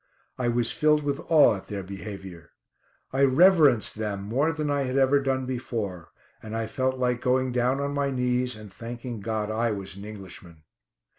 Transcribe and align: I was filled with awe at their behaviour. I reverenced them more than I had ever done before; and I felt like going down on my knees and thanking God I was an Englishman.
I 0.39 0.47
was 0.47 0.71
filled 0.71 1.03
with 1.03 1.19
awe 1.29 1.57
at 1.57 1.67
their 1.67 1.83
behaviour. 1.83 2.49
I 3.13 3.21
reverenced 3.23 3.99
them 3.99 4.23
more 4.23 4.51
than 4.51 4.71
I 4.71 4.81
had 4.85 4.97
ever 4.97 5.19
done 5.21 5.45
before; 5.45 6.09
and 6.41 6.55
I 6.57 6.65
felt 6.65 6.97
like 6.97 7.21
going 7.21 7.51
down 7.51 7.79
on 7.79 7.93
my 7.93 8.09
knees 8.09 8.55
and 8.55 8.73
thanking 8.73 9.19
God 9.19 9.51
I 9.51 9.71
was 9.73 9.95
an 9.95 10.03
Englishman. 10.03 10.63